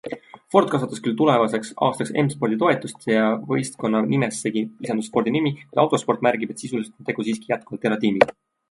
[0.53, 6.29] Ford kasvatas küll tulevaks aastaks M-Spordi toetust ja võistkonna nimessegi lisandus Fordi nimi, kuid Autosport
[6.31, 8.35] märgib, et sisuliselt on tegu siiski jätkuvalt eratiimiga.